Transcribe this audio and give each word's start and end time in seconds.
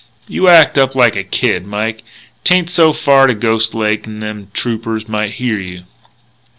You 0.27 0.47
act 0.47 0.79
up 0.79 0.95
like 0.95 1.15
a 1.15 1.23
kid, 1.23 1.67
Mike. 1.67 2.01
'Tain't 2.43 2.71
so 2.71 2.91
far 2.91 3.27
to 3.27 3.35
Ghost 3.35 3.75
Lake, 3.75 4.07
n'them 4.07 4.47
Troopers 4.51 5.07
might 5.07 5.33
hear 5.35 5.59
you." 5.59 5.83